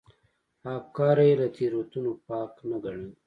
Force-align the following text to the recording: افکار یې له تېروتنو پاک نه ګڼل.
افکار 0.77 1.17
یې 1.27 1.33
له 1.39 1.47
تېروتنو 1.55 2.11
پاک 2.27 2.51
نه 2.69 2.77
ګڼل. 2.83 3.05